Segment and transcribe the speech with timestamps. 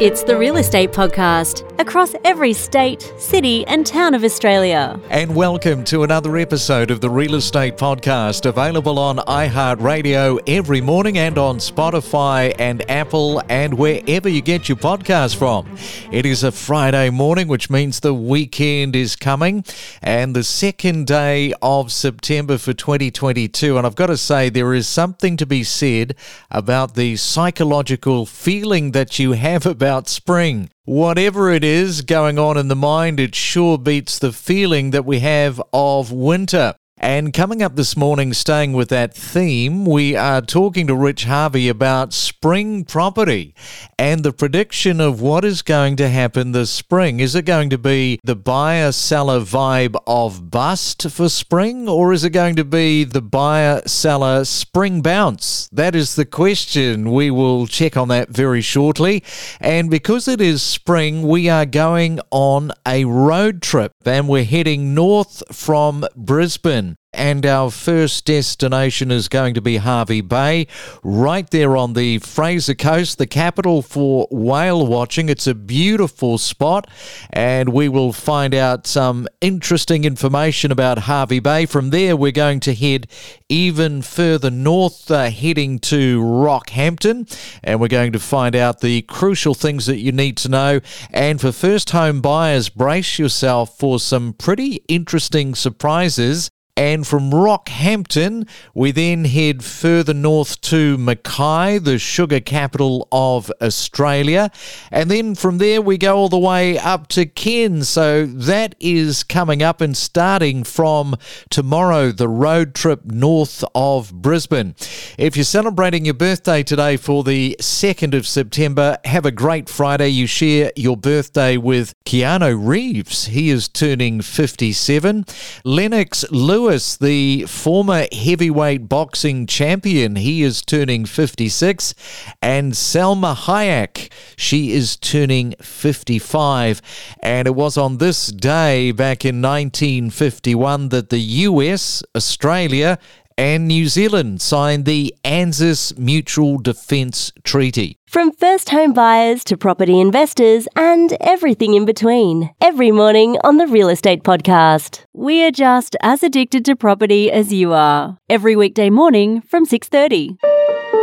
[0.00, 5.00] It's the Real Estate Podcast across every state, city, and town of Australia.
[5.10, 11.18] And welcome to another episode of the Real Estate Podcast, available on iHeartRadio every morning
[11.18, 15.66] and on Spotify and Apple and wherever you get your podcast from.
[16.12, 19.64] It is a Friday morning, which means the weekend is coming
[20.00, 23.76] and the second day of September for 2022.
[23.76, 26.14] And I've got to say, there is something to be said
[26.52, 30.70] about the psychological feeling that you have about spring.
[30.84, 35.20] Whatever it is going on in the mind, it sure beats the feeling that we
[35.20, 36.74] have of winter.
[37.00, 41.68] And coming up this morning, staying with that theme, we are talking to Rich Harvey
[41.68, 43.54] about spring property
[43.96, 47.20] and the prediction of what is going to happen this spring.
[47.20, 52.24] Is it going to be the buyer seller vibe of bust for spring, or is
[52.24, 55.68] it going to be the buyer seller spring bounce?
[55.70, 57.12] That is the question.
[57.12, 59.22] We will check on that very shortly.
[59.60, 64.94] And because it is spring, we are going on a road trip and we're heading
[64.94, 66.87] north from Brisbane.
[67.14, 70.66] And our first destination is going to be Hervey Bay,
[71.02, 75.30] right there on the Fraser Coast, the capital for whale watching.
[75.30, 76.86] It's a beautiful spot,
[77.30, 81.64] and we will find out some interesting information about Hervey Bay.
[81.64, 83.08] From there, we're going to head
[83.48, 89.54] even further north, uh, heading to Rockhampton, and we're going to find out the crucial
[89.54, 90.80] things that you need to know.
[91.10, 98.48] And for first home buyers, brace yourself for some pretty interesting surprises and from Rockhampton,
[98.72, 104.52] we then head further north to Mackay, the sugar capital of Australia.
[104.92, 107.88] And then from there, we go all the way up to Cairns.
[107.88, 111.16] So that is coming up and starting from
[111.50, 114.76] tomorrow, the road trip north of Brisbane.
[115.18, 120.10] If you're celebrating your birthday today for the 2nd of September, have a great Friday.
[120.10, 123.26] You share your birthday with Keanu Reeves.
[123.26, 125.24] He is turning 57.
[125.64, 131.94] Lennox Lewis Lewis, the former heavyweight boxing champion, he is turning 56.
[132.42, 136.82] And Salma Hayek, she is turning 55.
[137.22, 142.98] And it was on this day back in 1951 that the US, Australia,
[143.38, 147.96] and New Zealand signed the ANZUS Mutual Defence Treaty.
[148.08, 152.50] From first home buyers to property investors and everything in between.
[152.60, 155.04] Every morning on the Real Estate Podcast.
[155.14, 158.18] We are just as addicted to property as you are.
[158.28, 160.36] Every weekday morning from 6:30.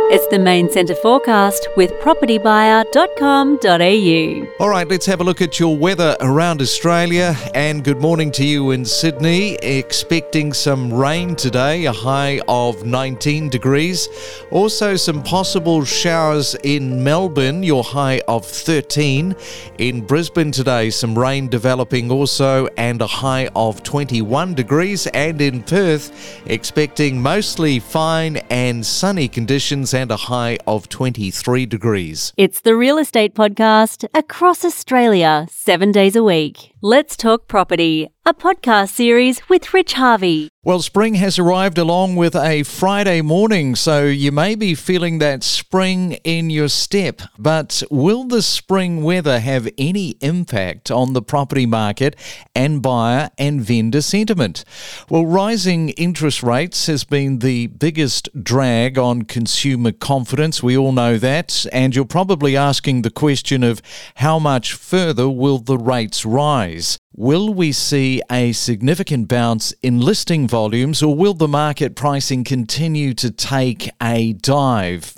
[0.08, 4.64] It's the main centre forecast with propertybuyer.com.au.
[4.64, 7.34] All right, let's have a look at your weather around Australia.
[7.56, 9.56] And good morning to you in Sydney.
[9.56, 14.08] Expecting some rain today, a high of 19 degrees.
[14.52, 19.34] Also, some possible showers in Melbourne, your high of 13.
[19.78, 25.08] In Brisbane today, some rain developing also, and a high of 21 degrees.
[25.08, 32.32] And in Perth, expecting mostly fine and sunny conditions and a high of 23 degrees.
[32.36, 36.72] It's the Real Estate Podcast across Australia, seven days a week.
[36.82, 40.50] Let's Talk Property, a podcast series with Rich Harvey.
[40.62, 45.44] Well, spring has arrived along with a Friday morning, so you may be feeling that
[45.44, 47.22] spring in your step.
[47.38, 52.16] But will the spring weather have any impact on the property market
[52.52, 54.64] and buyer and vendor sentiment?
[55.08, 60.64] Well, rising interest rates has been the biggest drag on consumer confidence.
[60.64, 61.64] We all know that.
[61.72, 63.80] And you're probably asking the question of
[64.16, 66.75] how much further will the rates rise?
[67.18, 73.14] Will we see a significant bounce in listing volumes or will the market pricing continue
[73.14, 75.14] to take a dive?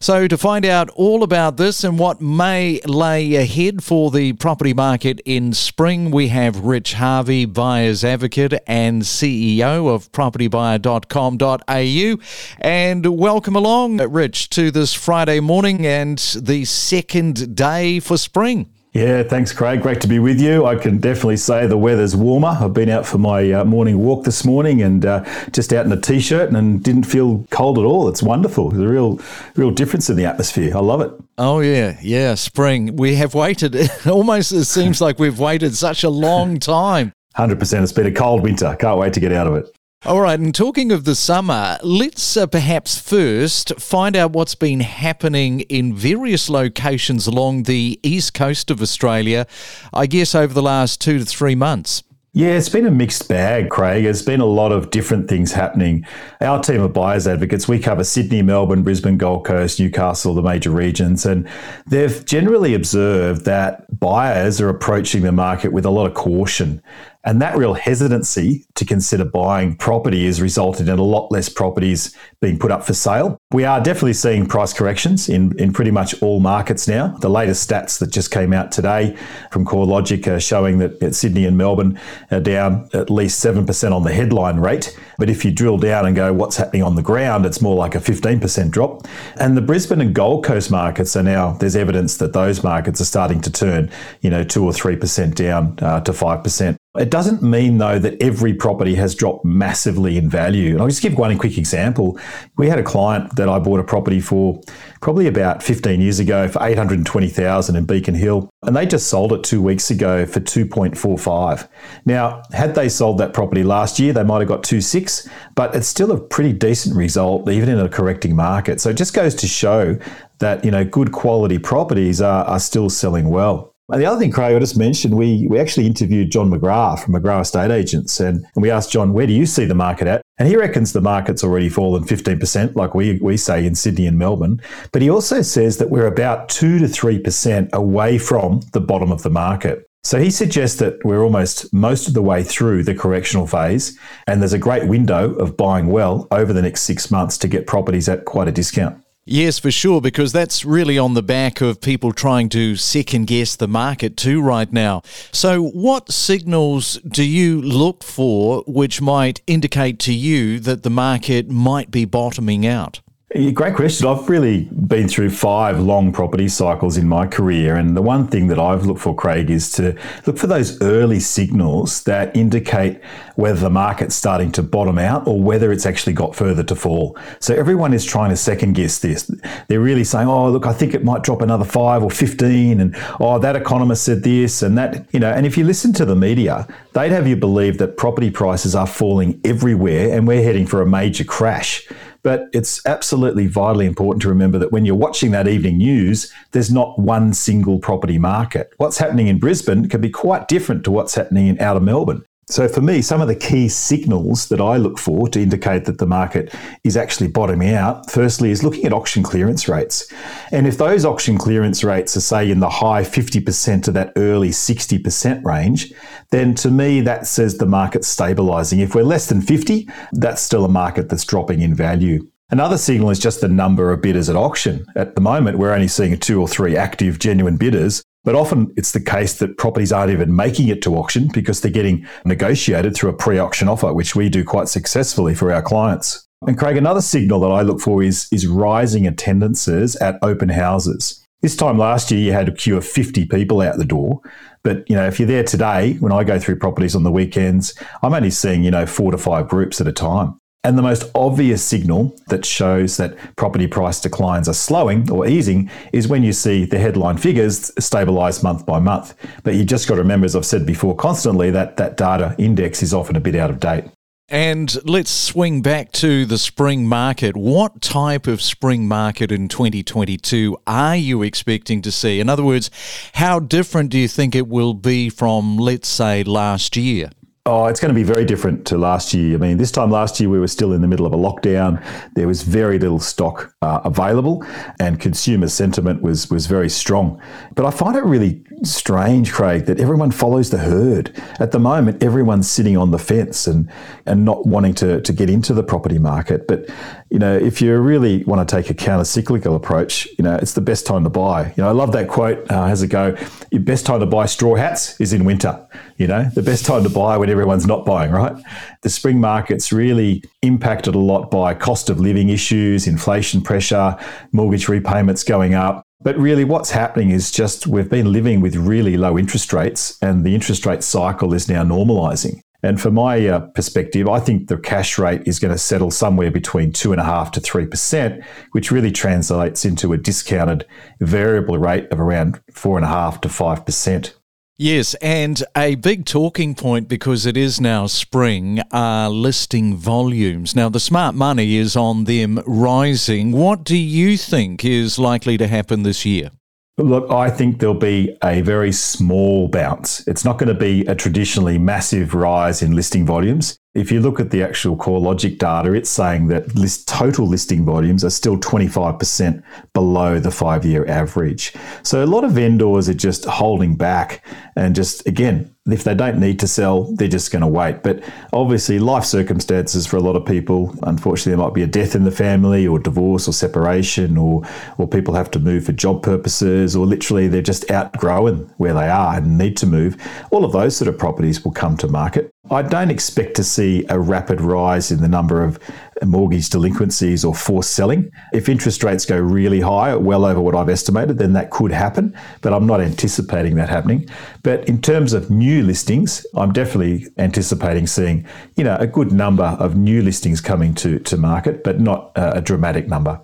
[0.00, 4.72] So, to find out all about this and what may lay ahead for the property
[4.72, 12.16] market in spring, we have Rich Harvey, buyer's advocate and CEO of propertybuyer.com.au.
[12.60, 18.71] And welcome along, Rich, to this Friday morning and the second day for spring.
[18.92, 19.80] Yeah, thanks, Craig.
[19.80, 20.66] Great to be with you.
[20.66, 22.58] I can definitely say the weather's warmer.
[22.60, 25.92] I've been out for my uh, morning walk this morning and uh, just out in
[25.92, 28.06] a t-shirt and didn't feel cold at all.
[28.08, 28.68] It's wonderful.
[28.68, 29.18] There's a real,
[29.56, 30.76] real difference in the atmosphere.
[30.76, 31.10] I love it.
[31.38, 32.34] Oh yeah, yeah.
[32.34, 32.96] Spring.
[32.96, 33.74] We have waited.
[34.06, 37.12] Almost it seems like we've waited such a long time.
[37.34, 37.82] Hundred percent.
[37.84, 38.76] It's been a cold winter.
[38.78, 39.74] Can't wait to get out of it.
[40.04, 44.80] All right, and talking of the summer, let's uh, perhaps first find out what's been
[44.80, 49.46] happening in various locations along the east coast of Australia,
[49.94, 52.02] I guess over the last two to three months.
[52.34, 54.04] Yeah, it's been a mixed bag, Craig.
[54.04, 56.06] There's been a lot of different things happening.
[56.40, 60.70] Our team of buyers advocates, we cover Sydney, Melbourne, Brisbane, Gold Coast, Newcastle, the major
[60.70, 61.46] regions, and
[61.86, 66.82] they've generally observed that buyers are approaching the market with a lot of caution.
[67.24, 72.16] And that real hesitancy to consider buying property has resulted in a lot less properties
[72.40, 73.38] being put up for sale.
[73.52, 77.16] We are definitely seeing price corrections in, in pretty much all markets now.
[77.18, 79.16] The latest stats that just came out today
[79.52, 81.98] from CoreLogic are showing that Sydney and Melbourne
[82.30, 84.98] are down at least 7% on the headline rate.
[85.18, 87.94] But if you drill down and go, what's happening on the ground, it's more like
[87.94, 89.06] a 15% drop.
[89.36, 93.04] And the Brisbane and Gold Coast markets are now, there's evidence that those markets are
[93.04, 93.90] starting to turn,
[94.22, 96.76] you know, 2 or 3% down uh, to 5%.
[96.98, 100.72] It doesn't mean, though, that every property has dropped massively in value.
[100.72, 102.18] And I'll just give one quick example.
[102.58, 104.60] We had a client that I bought a property for
[105.00, 109.42] probably about 15 years ago for 820,000 in Beacon Hill, and they just sold it
[109.42, 111.66] two weeks ago for 2.45.
[112.04, 115.88] Now, had they sold that property last year, they might have got 2.6, but it's
[115.88, 118.82] still a pretty decent result, even in a correcting market.
[118.82, 119.96] So it just goes to show
[120.40, 123.71] that you know good quality properties are, are still selling well.
[123.92, 127.12] And the other thing, Craig, I just mentioned, we, we actually interviewed John McGrath from
[127.12, 130.22] McGrath Estate Agents, and, and we asked John, where do you see the market at?
[130.38, 134.18] And he reckons the market's already fallen 15%, like we, we say in Sydney and
[134.18, 134.62] Melbourne.
[134.92, 139.22] But he also says that we're about 2 to 3% away from the bottom of
[139.22, 139.86] the market.
[140.04, 144.40] So he suggests that we're almost most of the way through the correctional phase, and
[144.40, 148.08] there's a great window of buying well over the next six months to get properties
[148.08, 149.04] at quite a discount.
[149.24, 153.54] Yes, for sure, because that's really on the back of people trying to second guess
[153.54, 155.02] the market too right now.
[155.30, 161.48] So, what signals do you look for which might indicate to you that the market
[161.48, 163.00] might be bottoming out?
[163.32, 164.06] Great question.
[164.06, 167.76] I've really been through five long property cycles in my career.
[167.76, 169.96] And the one thing that I've looked for, Craig, is to
[170.26, 173.02] look for those early signals that indicate
[173.36, 177.16] whether the market's starting to bottom out or whether it's actually got further to fall.
[177.40, 179.30] So everyone is trying to second guess this.
[179.68, 182.80] They're really saying, oh, look, I think it might drop another five or 15.
[182.80, 185.32] And oh, that economist said this and that, you know.
[185.32, 188.86] And if you listen to the media, they'd have you believe that property prices are
[188.86, 191.88] falling everywhere and we're heading for a major crash.
[192.22, 196.70] But it's absolutely vitally important to remember that when you're watching that evening news, there's
[196.70, 198.72] not one single property market.
[198.76, 202.24] What's happening in Brisbane can be quite different to what's happening in outer Melbourne.
[202.52, 205.96] So, for me, some of the key signals that I look for to indicate that
[205.96, 206.54] the market
[206.84, 210.12] is actually bottoming out, firstly, is looking at auction clearance rates.
[210.50, 214.50] And if those auction clearance rates are, say, in the high 50% to that early
[214.50, 215.94] 60% range,
[216.30, 218.80] then to me, that says the market's stabilising.
[218.80, 222.28] If we're less than 50, that's still a market that's dropping in value.
[222.50, 224.84] Another signal is just the number of bidders at auction.
[224.94, 228.04] At the moment, we're only seeing two or three active, genuine bidders.
[228.24, 231.72] But often it's the case that properties aren't even making it to auction because they're
[231.72, 236.26] getting negotiated through a pre auction offer, which we do quite successfully for our clients.
[236.46, 241.24] And Craig, another signal that I look for is, is rising attendances at open houses.
[241.40, 244.20] This time last year, you had a queue of 50 people out the door.
[244.62, 247.74] But, you know, if you're there today, when I go through properties on the weekends,
[248.02, 250.38] I'm only seeing, you know, four to five groups at a time.
[250.64, 255.68] And the most obvious signal that shows that property price declines are slowing or easing
[255.92, 259.14] is when you see the headline figures stabilize month by month.
[259.42, 262.80] But you just got to remember, as I've said before constantly, that that data index
[262.80, 263.86] is often a bit out of date.
[264.28, 267.36] And let's swing back to the spring market.
[267.36, 272.20] What type of spring market in 2022 are you expecting to see?
[272.20, 272.70] In other words,
[273.14, 277.10] how different do you think it will be from, let's say, last year?
[277.44, 279.34] Oh, it's going to be very different to last year.
[279.34, 281.84] I mean, this time last year, we were still in the middle of a lockdown.
[282.14, 284.46] There was very little stock uh, available,
[284.78, 287.20] and consumer sentiment was, was very strong.
[287.56, 291.20] But I find it really strange, Craig, that everyone follows the herd.
[291.40, 293.68] At the moment, everyone's sitting on the fence and,
[294.06, 296.46] and not wanting to, to get into the property market.
[296.46, 296.70] But,
[297.12, 300.54] you know, if you really want to take a counter cyclical approach, you know, it's
[300.54, 301.48] the best time to buy.
[301.48, 302.50] You know, I love that quote.
[302.50, 303.14] Uh, a go.
[303.50, 305.62] Your best time to buy straw hats is in winter.
[305.98, 308.32] You know, the best time to buy when everyone's not buying, right?
[308.80, 313.94] The spring market's really impacted a lot by cost of living issues, inflation pressure,
[314.32, 315.84] mortgage repayments going up.
[316.00, 320.24] But really, what's happening is just we've been living with really low interest rates, and
[320.24, 322.40] the interest rate cycle is now normalizing.
[322.62, 326.30] And from my uh, perspective, I think the cash rate is going to settle somewhere
[326.30, 330.64] between two and a half to three percent, which really translates into a discounted
[331.00, 334.14] variable rate of around four and a half to five percent.
[334.58, 340.54] Yes, and a big talking point because it is now spring are listing volumes.
[340.54, 343.32] Now, the smart money is on them rising.
[343.32, 346.30] What do you think is likely to happen this year?
[346.78, 350.06] Look, I think there'll be a very small bounce.
[350.08, 353.58] It's not going to be a traditionally massive rise in listing volumes.
[353.74, 358.04] If you look at the actual CoreLogic data, it's saying that list, total listing volumes
[358.04, 361.54] are still 25% below the five year average.
[361.82, 364.22] So a lot of vendors are just holding back
[364.56, 367.82] and just, again, if they don't need to sell, they're just going to wait.
[367.82, 368.02] But
[368.34, 372.04] obviously, life circumstances for a lot of people, unfortunately, there might be a death in
[372.04, 374.42] the family, or divorce, or separation, or
[374.76, 378.88] or people have to move for job purposes, or literally they're just outgrowing where they
[378.88, 379.96] are and need to move.
[380.30, 382.31] All of those sort of properties will come to market.
[382.52, 385.58] I don't expect to see a rapid rise in the number of
[386.04, 388.10] mortgage delinquencies or forced selling.
[388.32, 392.16] If interest rates go really high, well over what I've estimated, then that could happen,
[392.40, 394.08] but I'm not anticipating that happening.
[394.42, 399.44] But in terms of new listings, I'm definitely anticipating seeing, you know, a good number
[399.44, 403.20] of new listings coming to, to market, but not a dramatic number.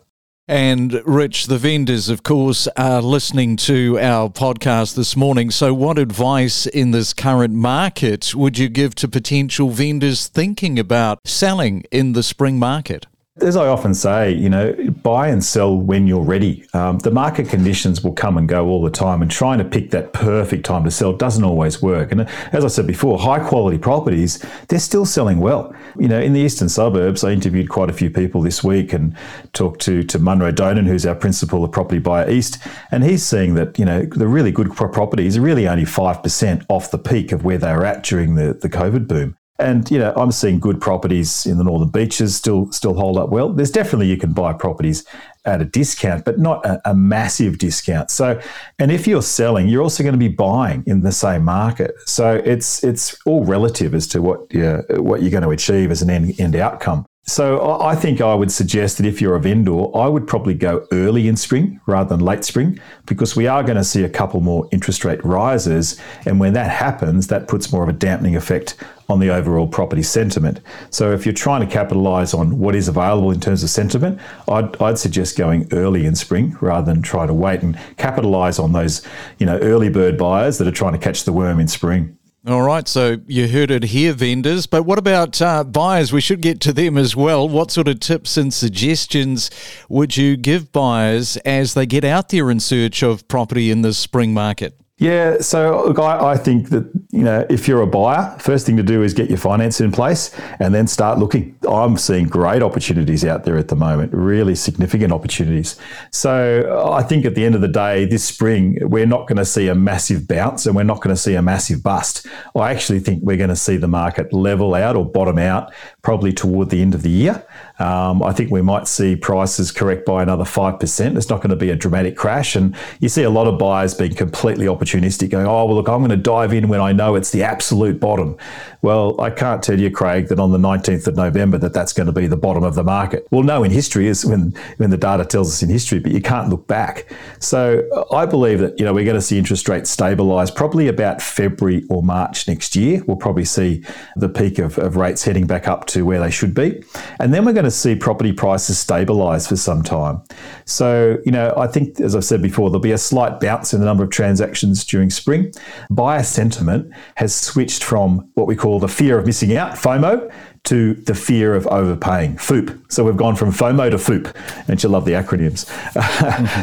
[0.50, 5.50] And Rich, the vendors, of course, are listening to our podcast this morning.
[5.50, 11.18] So, what advice in this current market would you give to potential vendors thinking about
[11.26, 13.06] selling in the spring market?
[13.40, 16.66] As I often say, you know, buy and sell when you're ready.
[16.74, 19.90] Um, the market conditions will come and go all the time, and trying to pick
[19.90, 22.12] that perfect time to sell doesn't always work.
[22.12, 25.74] And as I said before, high quality properties, they're still selling well.
[25.98, 29.16] You know, in the eastern suburbs, I interviewed quite a few people this week and
[29.52, 32.58] talked to, to Munro Donan, who's our principal of Property Buyer East,
[32.90, 36.90] and he's saying that, you know, the really good properties are really only 5% off
[36.90, 39.36] the peak of where they were at during the, the COVID boom.
[39.60, 43.30] And you know, I'm seeing good properties in the northern beaches still still hold up
[43.30, 43.52] well.
[43.52, 45.04] There's definitely you can buy properties
[45.44, 48.10] at a discount, but not a, a massive discount.
[48.10, 48.40] So,
[48.78, 51.94] and if you're selling, you're also going to be buying in the same market.
[52.06, 56.02] So it's it's all relative as to what you what you're going to achieve as
[56.02, 57.07] an end, end outcome.
[57.28, 60.86] So I think I would suggest that if you're a vendor, I would probably go
[60.92, 64.40] early in spring rather than late spring because we are going to see a couple
[64.40, 66.00] more interest rate rises.
[66.24, 68.76] And when that happens, that puts more of a dampening effect
[69.10, 70.60] on the overall property sentiment.
[70.88, 74.18] So if you're trying to capitalize on what is available in terms of sentiment,
[74.48, 78.72] I'd, I'd suggest going early in spring rather than try to wait and capitalize on
[78.72, 79.06] those,
[79.38, 82.17] you know, early bird buyers that are trying to catch the worm in spring.
[82.48, 84.66] All right, so you heard it here, vendors.
[84.66, 86.14] But what about uh, buyers?
[86.14, 87.46] We should get to them as well.
[87.46, 89.50] What sort of tips and suggestions
[89.90, 93.92] would you give buyers as they get out there in search of property in the
[93.92, 94.80] spring market?
[94.98, 98.76] Yeah, so look, I, I, think that you know if you're a buyer, first thing
[98.78, 101.56] to do is get your finance in place and then start looking.
[101.70, 105.76] I'm seeing great opportunities out there at the moment, really significant opportunities.
[106.10, 109.36] So uh, I think at the end of the day, this spring we're not going
[109.36, 112.26] to see a massive bounce and we're not going to see a massive bust.
[112.56, 116.32] I actually think we're going to see the market level out or bottom out probably
[116.32, 117.46] toward the end of the year.
[117.78, 121.16] Um, I think we might see prices correct by another 5%.
[121.16, 122.56] It's not going to be a dramatic crash.
[122.56, 125.98] And you see a lot of buyers being completely opportunistic, going, oh, well, look, I'm
[125.98, 128.36] going to dive in when I know it's the absolute bottom.
[128.82, 132.06] Well, I can't tell you, Craig, that on the 19th of November that that's going
[132.06, 133.26] to be the bottom of the market.
[133.30, 136.20] Well, no, in history is when, when the data tells us in history, but you
[136.20, 137.12] can't look back.
[137.40, 141.20] So I believe that, you know, we're going to see interest rates stabilise probably about
[141.20, 143.02] February or March next year.
[143.06, 143.84] We'll probably see
[144.16, 146.82] the peak of, of rates heading back up to where they should be.
[147.18, 150.22] And then we're going to see property prices stabilise for some time.
[150.64, 153.80] So, you know, I think, as I've said before, there'll be a slight bounce in
[153.80, 155.52] the number of transactions during spring.
[155.90, 160.32] Buyer sentiment has switched from what we call the fear of missing out, FOMO,
[160.68, 162.78] to the fear of overpaying, FOOP.
[162.92, 164.34] So we've gone from FOMO to FOOP,
[164.68, 165.64] and you love the acronyms.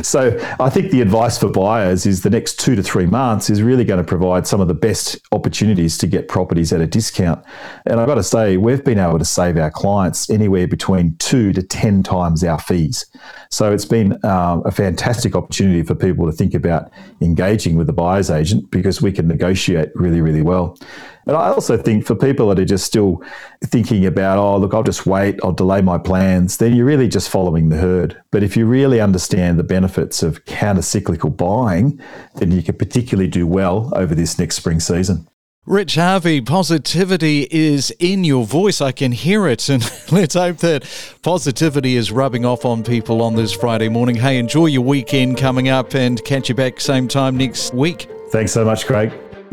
[0.06, 3.64] so I think the advice for buyers is the next two to three months is
[3.64, 7.44] really going to provide some of the best opportunities to get properties at a discount.
[7.88, 11.52] And I've got to say, we've been able to save our clients anywhere between two
[11.54, 13.08] to 10 times our fees.
[13.50, 17.94] So it's been um, a fantastic opportunity for people to think about engaging with the
[17.94, 20.78] buyer's agent because we can negotiate really, really well.
[21.26, 23.22] But I also think for people that are just still
[23.64, 27.30] thinking about, oh, look, I'll just wait, I'll delay my plans, then you're really just
[27.30, 28.22] following the herd.
[28.32, 32.00] But if you really understand the benefits of counter cyclical buying,
[32.36, 35.28] then you can particularly do well over this next spring season.
[35.66, 38.82] Rich Harvey, positivity is in your voice.
[38.82, 39.68] I can hear it.
[39.68, 40.86] And let's hope that
[41.24, 44.16] positivity is rubbing off on people on this Friday morning.
[44.16, 48.08] Hey, enjoy your weekend coming up and catch you back same time next week.
[48.30, 49.12] Thanks so much, Craig.